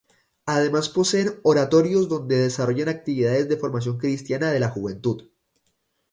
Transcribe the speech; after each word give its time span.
Además 0.47 0.89
poseen 0.89 1.39
oratorios 1.43 2.09
donde 2.09 2.37
desarrollan 2.39 2.89
actividades 2.89 3.47
de 3.47 3.55
formación 3.57 3.99
cristiana 3.99 4.49
de 4.51 4.59
la 4.59 4.67
juventud. 4.69 5.29